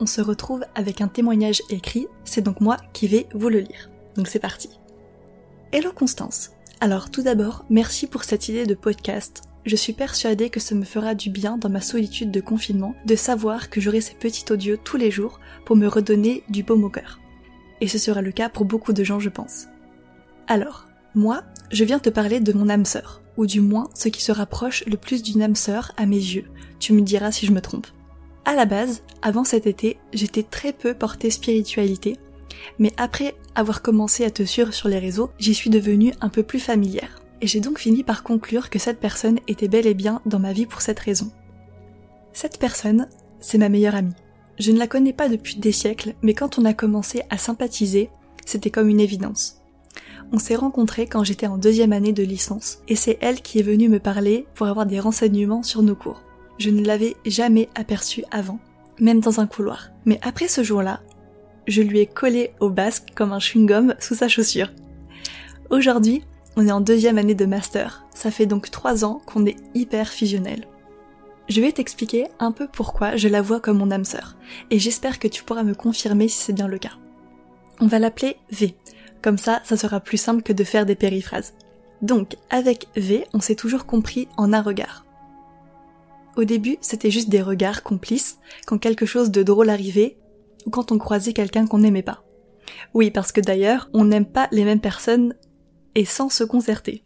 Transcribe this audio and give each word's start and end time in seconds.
on 0.00 0.06
se 0.06 0.20
retrouve 0.20 0.64
avec 0.74 1.00
un 1.00 1.08
témoignage 1.08 1.62
écrit, 1.70 2.06
c'est 2.24 2.42
donc 2.42 2.60
moi 2.60 2.76
qui 2.92 3.06
vais 3.06 3.26
vous 3.34 3.48
le 3.48 3.60
lire. 3.60 3.90
Donc 4.16 4.28
c'est 4.28 4.38
parti. 4.38 4.70
Hello 5.72 5.92
Constance. 5.92 6.50
Alors 6.80 7.10
tout 7.10 7.22
d'abord, 7.22 7.64
merci 7.70 8.06
pour 8.06 8.24
cette 8.24 8.48
idée 8.48 8.66
de 8.66 8.74
podcast. 8.74 9.42
Je 9.64 9.76
suis 9.76 9.92
persuadée 9.92 10.50
que 10.50 10.60
ça 10.60 10.74
me 10.74 10.84
fera 10.84 11.14
du 11.14 11.30
bien 11.30 11.58
dans 11.58 11.68
ma 11.68 11.80
solitude 11.80 12.30
de 12.30 12.40
confinement 12.40 12.94
de 13.04 13.16
savoir 13.16 13.68
que 13.68 13.80
j'aurai 13.80 14.00
ces 14.00 14.14
petits 14.14 14.44
audios 14.52 14.76
tous 14.76 14.96
les 14.96 15.10
jours 15.10 15.40
pour 15.64 15.74
me 15.74 15.88
redonner 15.88 16.44
du 16.48 16.62
baume 16.62 16.84
au 16.84 16.90
cœur. 16.90 17.18
Et 17.80 17.88
ce 17.88 17.98
sera 17.98 18.22
le 18.22 18.30
cas 18.32 18.48
pour 18.48 18.64
beaucoup 18.64 18.92
de 18.92 19.04
gens 19.04 19.18
je 19.18 19.28
pense. 19.28 19.66
Alors, 20.46 20.86
moi, 21.14 21.42
je 21.72 21.82
viens 21.82 21.98
te 21.98 22.10
parler 22.10 22.38
de 22.38 22.52
mon 22.52 22.68
âme 22.68 22.84
sœur, 22.84 23.22
ou 23.36 23.46
du 23.46 23.60
moins 23.60 23.88
ce 23.94 24.08
qui 24.08 24.22
se 24.22 24.32
rapproche 24.32 24.84
le 24.86 24.96
plus 24.96 25.22
d'une 25.22 25.42
âme 25.42 25.56
sœur 25.56 25.92
à 25.96 26.06
mes 26.06 26.16
yeux. 26.16 26.44
Tu 26.78 26.92
me 26.92 27.00
diras 27.00 27.32
si 27.32 27.46
je 27.46 27.52
me 27.52 27.60
trompe. 27.60 27.88
À 28.48 28.54
la 28.54 28.64
base, 28.64 29.02
avant 29.22 29.42
cet 29.42 29.66
été, 29.66 29.98
j'étais 30.12 30.44
très 30.44 30.72
peu 30.72 30.94
portée 30.94 31.30
spiritualité, 31.30 32.16
mais 32.78 32.92
après 32.96 33.34
avoir 33.56 33.82
commencé 33.82 34.24
à 34.24 34.30
te 34.30 34.44
suivre 34.44 34.72
sur 34.72 34.88
les 34.88 35.00
réseaux, 35.00 35.30
j'y 35.40 35.52
suis 35.52 35.68
devenue 35.68 36.14
un 36.20 36.28
peu 36.28 36.44
plus 36.44 36.60
familière. 36.60 37.20
Et 37.40 37.48
j'ai 37.48 37.58
donc 37.58 37.80
fini 37.80 38.04
par 38.04 38.22
conclure 38.22 38.70
que 38.70 38.78
cette 38.78 39.00
personne 39.00 39.40
était 39.48 39.66
bel 39.66 39.88
et 39.88 39.94
bien 39.94 40.22
dans 40.26 40.38
ma 40.38 40.52
vie 40.52 40.66
pour 40.66 40.80
cette 40.80 41.00
raison. 41.00 41.32
Cette 42.32 42.60
personne, 42.60 43.08
c'est 43.40 43.58
ma 43.58 43.68
meilleure 43.68 43.96
amie. 43.96 44.14
Je 44.60 44.70
ne 44.70 44.78
la 44.78 44.86
connais 44.86 45.12
pas 45.12 45.28
depuis 45.28 45.56
des 45.56 45.72
siècles, 45.72 46.14
mais 46.22 46.32
quand 46.32 46.56
on 46.56 46.64
a 46.66 46.72
commencé 46.72 47.22
à 47.30 47.38
sympathiser, 47.38 48.10
c'était 48.46 48.70
comme 48.70 48.88
une 48.88 49.00
évidence. 49.00 49.60
On 50.30 50.38
s'est 50.38 50.54
rencontrés 50.54 51.08
quand 51.08 51.24
j'étais 51.24 51.48
en 51.48 51.58
deuxième 51.58 51.92
année 51.92 52.12
de 52.12 52.22
licence, 52.22 52.78
et 52.86 52.94
c'est 52.94 53.18
elle 53.20 53.42
qui 53.42 53.58
est 53.58 53.64
venue 53.64 53.88
me 53.88 53.98
parler 53.98 54.46
pour 54.54 54.68
avoir 54.68 54.86
des 54.86 55.00
renseignements 55.00 55.64
sur 55.64 55.82
nos 55.82 55.96
cours. 55.96 56.22
Je 56.58 56.70
ne 56.70 56.84
l'avais 56.84 57.16
jamais 57.24 57.68
aperçue 57.74 58.24
avant, 58.30 58.58
même 58.98 59.20
dans 59.20 59.40
un 59.40 59.46
couloir. 59.46 59.90
Mais 60.04 60.18
après 60.22 60.48
ce 60.48 60.62
jour-là, 60.62 61.00
je 61.66 61.82
lui 61.82 62.00
ai 62.00 62.06
collé 62.06 62.52
au 62.60 62.70
basque 62.70 63.08
comme 63.14 63.32
un 63.32 63.38
chewing-gum 63.38 63.94
sous 63.98 64.14
sa 64.14 64.28
chaussure. 64.28 64.70
Aujourd'hui, 65.70 66.22
on 66.56 66.66
est 66.66 66.72
en 66.72 66.80
deuxième 66.80 67.18
année 67.18 67.34
de 67.34 67.44
master, 67.44 68.06
ça 68.14 68.30
fait 68.30 68.46
donc 68.46 68.70
trois 68.70 69.04
ans 69.04 69.20
qu'on 69.26 69.44
est 69.44 69.56
hyper 69.74 70.08
fusionnel. 70.08 70.66
Je 71.48 71.60
vais 71.60 71.72
t'expliquer 71.72 72.26
un 72.38 72.50
peu 72.50 72.66
pourquoi 72.66 73.16
je 73.16 73.28
la 73.28 73.42
vois 73.42 73.60
comme 73.60 73.78
mon 73.78 73.90
âme 73.90 74.04
sœur, 74.04 74.36
et 74.70 74.78
j'espère 74.78 75.18
que 75.18 75.28
tu 75.28 75.44
pourras 75.44 75.62
me 75.62 75.74
confirmer 75.74 76.28
si 76.28 76.38
c'est 76.38 76.52
bien 76.52 76.68
le 76.68 76.78
cas. 76.78 76.94
On 77.80 77.86
va 77.86 77.98
l'appeler 77.98 78.36
V, 78.50 78.74
comme 79.22 79.38
ça, 79.38 79.60
ça 79.64 79.76
sera 79.76 80.00
plus 80.00 80.18
simple 80.18 80.42
que 80.42 80.52
de 80.52 80.64
faire 80.64 80.86
des 80.86 80.94
périphrases. 80.94 81.54
Donc, 82.02 82.36
avec 82.50 82.88
V, 82.96 83.26
on 83.32 83.40
s'est 83.40 83.54
toujours 83.54 83.86
compris 83.86 84.28
en 84.36 84.52
un 84.52 84.62
regard. 84.62 85.05
Au 86.36 86.44
début, 86.44 86.76
c'était 86.82 87.10
juste 87.10 87.30
des 87.30 87.40
regards 87.40 87.82
complices 87.82 88.38
quand 88.66 88.78
quelque 88.78 89.06
chose 89.06 89.30
de 89.30 89.42
drôle 89.42 89.70
arrivait 89.70 90.18
ou 90.66 90.70
quand 90.70 90.92
on 90.92 90.98
croisait 90.98 91.32
quelqu'un 91.32 91.66
qu'on 91.66 91.78
n'aimait 91.78 92.02
pas. 92.02 92.24
Oui, 92.92 93.10
parce 93.10 93.32
que 93.32 93.40
d'ailleurs, 93.40 93.88
on 93.94 94.04
n'aime 94.04 94.26
pas 94.26 94.48
les 94.52 94.64
mêmes 94.64 94.80
personnes 94.80 95.34
et 95.94 96.04
sans 96.04 96.28
se 96.28 96.44
concerter. 96.44 97.04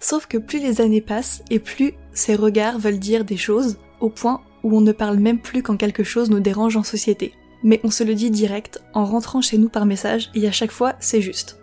Sauf 0.00 0.26
que 0.26 0.38
plus 0.38 0.58
les 0.58 0.80
années 0.80 1.00
passent 1.00 1.44
et 1.50 1.60
plus 1.60 1.92
ces 2.12 2.34
regards 2.34 2.78
veulent 2.78 2.98
dire 2.98 3.24
des 3.24 3.36
choses 3.36 3.78
au 4.00 4.10
point 4.10 4.40
où 4.64 4.76
on 4.76 4.80
ne 4.80 4.92
parle 4.92 5.18
même 5.18 5.38
plus 5.38 5.62
quand 5.62 5.76
quelque 5.76 6.04
chose 6.04 6.30
nous 6.30 6.40
dérange 6.40 6.76
en 6.76 6.82
société. 6.82 7.34
Mais 7.62 7.80
on 7.84 7.90
se 7.90 8.02
le 8.02 8.14
dit 8.14 8.30
direct 8.30 8.82
en 8.94 9.04
rentrant 9.04 9.42
chez 9.42 9.58
nous 9.58 9.68
par 9.68 9.86
message 9.86 10.30
et 10.34 10.48
à 10.48 10.52
chaque 10.52 10.70
fois 10.70 10.94
c'est 11.00 11.20
juste. 11.20 11.60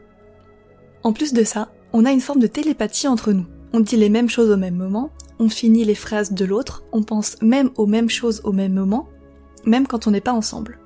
En 1.03 1.13
plus 1.13 1.34
de 1.34 1.44
ça, 1.44 1.72
on 1.94 2.06
a 2.06 2.12
une 2.12 2.22
forme 2.22 2.40
de 2.40 2.47
télépathie 2.47 3.07
entre 3.07 3.34
nous. 3.34 3.46
On 3.74 3.80
dit 3.80 3.97
les 3.97 4.09
mêmes 4.09 4.30
choses 4.30 4.52
au 4.52 4.57
même 4.57 4.75
moment, 4.75 5.12
on 5.40 5.50
finit 5.50 5.86
les 5.86 5.96
phrases 5.96 6.34
de 6.34 6.46
l'autre, 6.46 6.84
on 6.92 7.03
pense 7.03 7.42
même 7.42 7.72
aux 7.75 7.86
mêmes 7.86 8.09
choses 8.09 8.42
au 8.44 8.52
même 8.52 8.74
moment, 8.74 9.08
même 9.66 9.88
quand 9.88 10.08
on 10.08 10.12
n'est 10.12 10.22
pas 10.22 10.34
ensemble. 10.34 10.80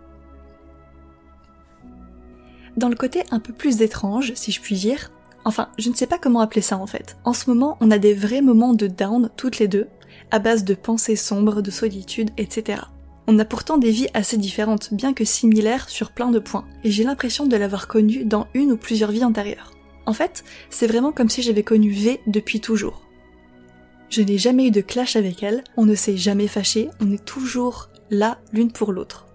Dans 2.77 2.89
le 2.89 2.95
côté 2.95 3.23
un 3.31 3.39
peu 3.39 3.53
plus 3.53 3.81
étrange, 3.81 4.33
si 4.35 4.51
je 4.51 4.61
puis 4.61 4.75
dire, 4.75 5.11
enfin, 5.45 5.69
je 5.77 5.89
ne 5.89 5.95
sais 5.95 6.07
pas 6.07 6.17
comment 6.17 6.39
appeler 6.39 6.61
ça 6.61 6.77
en 6.77 6.87
fait. 6.87 7.17
En 7.25 7.33
ce 7.33 7.49
moment, 7.49 7.77
on 7.81 7.91
a 7.91 7.97
des 7.97 8.13
vrais 8.13 8.41
moments 8.41 8.73
de 8.73 8.87
down 8.87 9.29
toutes 9.35 9.59
les 9.59 9.67
deux, 9.67 9.87
à 10.31 10.39
base 10.39 10.63
de 10.63 10.73
pensées 10.73 11.15
sombres, 11.15 11.61
de 11.61 11.71
solitude, 11.71 12.31
etc. 12.37 12.83
On 13.27 13.37
a 13.39 13.45
pourtant 13.45 13.77
des 13.77 13.91
vies 13.91 14.07
assez 14.13 14.37
différentes, 14.37 14.93
bien 14.93 15.13
que 15.13 15.25
similaires 15.25 15.89
sur 15.89 16.11
plein 16.11 16.31
de 16.31 16.39
points, 16.39 16.65
et 16.83 16.91
j'ai 16.91 17.03
l'impression 17.03 17.45
de 17.45 17.55
l'avoir 17.55 17.87
connue 17.87 18.25
dans 18.25 18.47
une 18.53 18.71
ou 18.71 18.77
plusieurs 18.77 19.11
vies 19.11 19.23
antérieures. 19.23 19.71
En 20.05 20.13
fait, 20.13 20.43
c'est 20.69 20.87
vraiment 20.87 21.11
comme 21.11 21.29
si 21.29 21.41
j'avais 21.41 21.63
connu 21.63 21.91
V 21.91 22.21
depuis 22.25 22.59
toujours. 22.59 23.03
Je 24.11 24.21
n'ai 24.21 24.37
jamais 24.37 24.67
eu 24.67 24.71
de 24.71 24.81
clash 24.81 25.15
avec 25.15 25.41
elle, 25.41 25.63
on 25.77 25.85
ne 25.85 25.95
s'est 25.95 26.17
jamais 26.17 26.47
fâché, 26.47 26.89
on 26.99 27.09
est 27.11 27.23
toujours 27.23 27.89
là 28.09 28.39
l'une 28.51 28.73
pour 28.73 28.91
l'autre. 28.91 29.25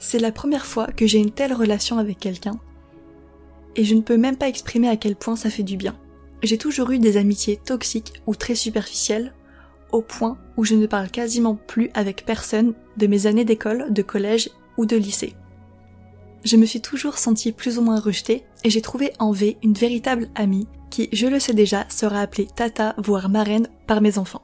C'est 0.00 0.18
la 0.18 0.32
première 0.32 0.66
fois 0.66 0.88
que 0.88 1.06
j'ai 1.06 1.18
une 1.18 1.30
telle 1.30 1.52
relation 1.52 1.98
avec 1.98 2.18
quelqu'un, 2.18 2.58
et 3.76 3.84
je 3.84 3.94
ne 3.94 4.00
peux 4.00 4.16
même 4.16 4.36
pas 4.36 4.48
exprimer 4.48 4.88
à 4.88 4.96
quel 4.96 5.14
point 5.14 5.36
ça 5.36 5.50
fait 5.50 5.62
du 5.62 5.76
bien. 5.76 5.96
J'ai 6.42 6.58
toujours 6.58 6.90
eu 6.90 6.98
des 6.98 7.16
amitiés 7.16 7.60
toxiques 7.64 8.20
ou 8.26 8.34
très 8.34 8.56
superficielles, 8.56 9.34
au 9.92 10.02
point 10.02 10.36
où 10.56 10.64
je 10.64 10.74
ne 10.74 10.86
parle 10.86 11.08
quasiment 11.08 11.54
plus 11.54 11.88
avec 11.94 12.26
personne 12.26 12.74
de 12.96 13.06
mes 13.06 13.26
années 13.26 13.44
d'école, 13.44 13.92
de 13.92 14.02
collège 14.02 14.50
ou 14.78 14.84
de 14.84 14.96
lycée. 14.96 15.34
Je 16.44 16.56
me 16.56 16.66
suis 16.66 16.80
toujours 16.80 17.18
sentie 17.18 17.52
plus 17.52 17.78
ou 17.78 17.82
moins 17.82 18.00
rejetée 18.00 18.42
et 18.64 18.70
j'ai 18.70 18.82
trouvé 18.82 19.12
en 19.20 19.30
V 19.30 19.58
une 19.62 19.74
véritable 19.74 20.28
amie 20.34 20.66
qui, 20.92 21.08
je 21.12 21.26
le 21.26 21.40
sais 21.40 21.54
déjà, 21.54 21.86
sera 21.88 22.20
appelée 22.20 22.46
Tata, 22.54 22.94
voire 22.98 23.30
marraine, 23.30 23.66
par 23.86 24.02
mes 24.02 24.18
enfants. 24.18 24.42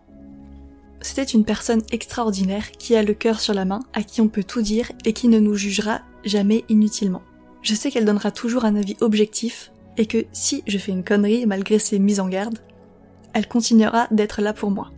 C'était 1.02 1.22
une 1.22 1.44
personne 1.44 1.82
extraordinaire 1.92 2.72
qui 2.72 2.96
a 2.96 3.02
le 3.02 3.14
cœur 3.14 3.38
sur 3.38 3.54
la 3.54 3.66
main, 3.66 3.80
à 3.92 4.02
qui 4.02 4.20
on 4.20 4.28
peut 4.28 4.42
tout 4.42 4.62
dire 4.62 4.90
et 5.04 5.12
qui 5.12 5.28
ne 5.28 5.38
nous 5.38 5.54
jugera 5.54 6.00
jamais 6.24 6.64
inutilement. 6.68 7.22
Je 7.62 7.74
sais 7.74 7.90
qu'elle 7.90 8.06
donnera 8.06 8.30
toujours 8.30 8.64
un 8.64 8.76
avis 8.76 8.96
objectif 9.00 9.70
et 9.98 10.06
que 10.06 10.24
si 10.32 10.62
je 10.66 10.78
fais 10.78 10.92
une 10.92 11.04
connerie 11.04 11.44
malgré 11.46 11.78
ses 11.78 11.98
mises 11.98 12.18
en 12.18 12.28
garde, 12.28 12.58
elle 13.34 13.46
continuera 13.46 14.08
d'être 14.10 14.40
là 14.40 14.54
pour 14.54 14.70
moi. 14.70 14.90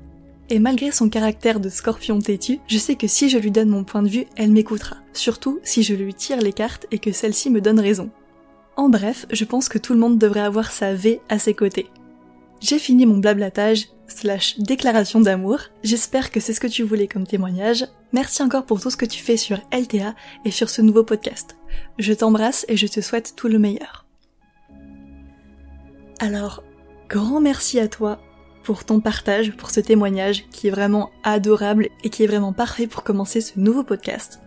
Et 0.50 0.60
malgré 0.60 0.92
son 0.92 1.08
caractère 1.08 1.58
de 1.58 1.68
scorpion 1.68 2.20
têtu, 2.20 2.60
je 2.68 2.78
sais 2.78 2.94
que 2.94 3.08
si 3.08 3.28
je 3.28 3.38
lui 3.38 3.50
donne 3.50 3.68
mon 3.68 3.84
point 3.84 4.02
de 4.02 4.08
vue, 4.08 4.26
elle 4.36 4.52
m'écoutera. 4.52 4.96
Surtout 5.12 5.58
si 5.64 5.82
je 5.82 5.94
lui 5.94 6.14
tire 6.14 6.40
les 6.40 6.52
cartes 6.52 6.86
et 6.92 6.98
que 6.98 7.12
celle-ci 7.12 7.50
me 7.50 7.60
donne 7.60 7.80
raison. 7.80 8.10
En 8.76 8.88
bref, 8.88 9.26
je 9.30 9.44
pense 9.44 9.68
que 9.68 9.78
tout 9.78 9.92
le 9.92 10.00
monde 10.00 10.18
devrait 10.18 10.40
avoir 10.40 10.70
sa 10.70 10.94
V 10.94 11.20
à 11.28 11.38
ses 11.38 11.54
côtés. 11.54 11.88
J'ai 12.60 12.78
fini 12.78 13.06
mon 13.06 13.18
blablatage 13.18 13.88
slash 14.06 14.58
déclaration 14.58 15.20
d'amour. 15.20 15.60
J'espère 15.82 16.30
que 16.30 16.40
c'est 16.40 16.52
ce 16.52 16.60
que 16.60 16.66
tu 16.66 16.82
voulais 16.82 17.08
comme 17.08 17.26
témoignage. 17.26 17.86
Merci 18.12 18.42
encore 18.42 18.66
pour 18.66 18.80
tout 18.80 18.90
ce 18.90 18.96
que 18.96 19.06
tu 19.06 19.22
fais 19.22 19.36
sur 19.36 19.58
LTA 19.72 20.14
et 20.44 20.50
sur 20.50 20.68
ce 20.68 20.82
nouveau 20.82 21.04
podcast. 21.04 21.56
Je 21.98 22.12
t'embrasse 22.12 22.66
et 22.68 22.76
je 22.76 22.86
te 22.86 23.00
souhaite 23.00 23.34
tout 23.36 23.48
le 23.48 23.58
meilleur. 23.58 24.06
Alors, 26.18 26.62
grand 27.08 27.40
merci 27.40 27.80
à 27.80 27.88
toi 27.88 28.20
pour 28.62 28.84
ton 28.84 29.00
partage, 29.00 29.56
pour 29.56 29.70
ce 29.70 29.80
témoignage 29.80 30.44
qui 30.50 30.68
est 30.68 30.70
vraiment 30.70 31.10
adorable 31.24 31.88
et 32.04 32.10
qui 32.10 32.24
est 32.24 32.26
vraiment 32.26 32.52
parfait 32.52 32.86
pour 32.86 33.04
commencer 33.04 33.40
ce 33.40 33.58
nouveau 33.58 33.84
podcast. 33.84 34.40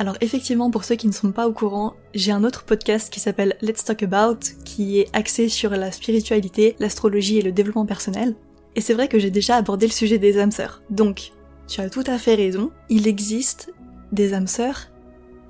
Alors 0.00 0.16
effectivement, 0.20 0.70
pour 0.70 0.84
ceux 0.84 0.94
qui 0.94 1.08
ne 1.08 1.12
sont 1.12 1.32
pas 1.32 1.48
au 1.48 1.52
courant, 1.52 1.94
j'ai 2.14 2.30
un 2.30 2.44
autre 2.44 2.62
podcast 2.62 3.12
qui 3.12 3.18
s'appelle 3.18 3.56
Let's 3.60 3.84
Talk 3.84 4.04
About, 4.04 4.38
qui 4.64 5.00
est 5.00 5.08
axé 5.12 5.48
sur 5.48 5.70
la 5.70 5.90
spiritualité, 5.90 6.76
l'astrologie 6.78 7.38
et 7.38 7.42
le 7.42 7.50
développement 7.50 7.84
personnel. 7.84 8.36
Et 8.76 8.80
c'est 8.80 8.94
vrai 8.94 9.08
que 9.08 9.18
j'ai 9.18 9.32
déjà 9.32 9.56
abordé 9.56 9.88
le 9.88 9.92
sujet 9.92 10.18
des 10.18 10.38
âmes 10.38 10.52
sœurs. 10.52 10.82
Donc, 10.88 11.32
tu 11.66 11.80
as 11.80 11.90
tout 11.90 12.04
à 12.06 12.16
fait 12.16 12.36
raison, 12.36 12.70
il 12.88 13.08
existe 13.08 13.74
des 14.12 14.34
âmes 14.34 14.46
sœurs 14.46 14.86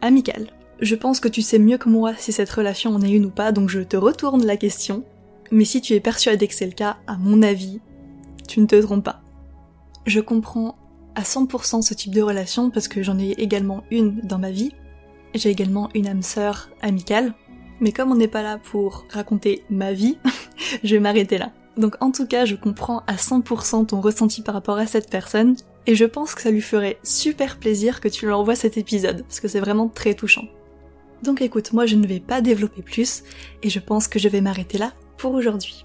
amicales. 0.00 0.46
Je 0.80 0.94
pense 0.94 1.20
que 1.20 1.28
tu 1.28 1.42
sais 1.42 1.58
mieux 1.58 1.76
que 1.76 1.90
moi 1.90 2.14
si 2.16 2.32
cette 2.32 2.48
relation 2.48 2.94
en 2.94 3.02
est 3.02 3.10
une 3.10 3.26
ou 3.26 3.30
pas, 3.30 3.52
donc 3.52 3.68
je 3.68 3.80
te 3.80 3.98
retourne 3.98 4.46
la 4.46 4.56
question. 4.56 5.04
Mais 5.50 5.66
si 5.66 5.82
tu 5.82 5.92
es 5.92 6.00
persuadé 6.00 6.48
que 6.48 6.54
c'est 6.54 6.64
le 6.64 6.72
cas, 6.72 6.96
à 7.06 7.18
mon 7.18 7.42
avis, 7.42 7.80
tu 8.48 8.60
ne 8.60 8.66
te 8.66 8.80
trompes 8.80 9.04
pas. 9.04 9.20
Je 10.06 10.20
comprends 10.20 10.78
à 11.18 11.22
100% 11.22 11.82
ce 11.82 11.94
type 11.94 12.14
de 12.14 12.22
relation 12.22 12.70
parce 12.70 12.86
que 12.86 13.02
j'en 13.02 13.18
ai 13.18 13.32
également 13.32 13.82
une 13.90 14.20
dans 14.20 14.38
ma 14.38 14.52
vie. 14.52 14.70
J'ai 15.34 15.50
également 15.50 15.90
une 15.92 16.06
âme 16.06 16.22
sœur 16.22 16.70
amicale. 16.80 17.34
Mais 17.80 17.90
comme 17.90 18.12
on 18.12 18.14
n'est 18.14 18.28
pas 18.28 18.42
là 18.42 18.58
pour 18.58 19.04
raconter 19.10 19.64
ma 19.68 19.92
vie, 19.92 20.16
je 20.84 20.94
vais 20.94 21.00
m'arrêter 21.00 21.36
là. 21.36 21.50
Donc 21.76 21.96
en 22.00 22.12
tout 22.12 22.26
cas, 22.26 22.44
je 22.44 22.54
comprends 22.54 23.02
à 23.08 23.16
100% 23.16 23.86
ton 23.86 24.00
ressenti 24.00 24.42
par 24.42 24.54
rapport 24.54 24.78
à 24.78 24.86
cette 24.86 25.10
personne, 25.10 25.56
et 25.86 25.94
je 25.94 26.04
pense 26.04 26.34
que 26.34 26.42
ça 26.42 26.50
lui 26.50 26.60
ferait 26.60 26.98
super 27.02 27.58
plaisir 27.58 28.00
que 28.00 28.08
tu 28.08 28.26
lui 28.26 28.32
envoies 28.32 28.56
cet 28.56 28.78
épisode, 28.78 29.22
parce 29.22 29.38
que 29.38 29.48
c'est 29.48 29.60
vraiment 29.60 29.88
très 29.88 30.14
touchant. 30.14 30.44
Donc 31.22 31.40
écoute, 31.40 31.72
moi 31.72 31.86
je 31.86 31.94
ne 31.94 32.06
vais 32.06 32.18
pas 32.20 32.40
développer 32.40 32.82
plus, 32.82 33.22
et 33.62 33.70
je 33.70 33.78
pense 33.78 34.08
que 34.08 34.18
je 34.18 34.28
vais 34.28 34.40
m'arrêter 34.40 34.78
là 34.78 34.92
pour 35.16 35.34
aujourd'hui. 35.34 35.84